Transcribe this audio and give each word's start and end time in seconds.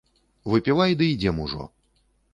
Выпівай 0.53 0.97
ды 1.01 1.11
ідзём 1.13 1.43
ужо. 1.45 1.71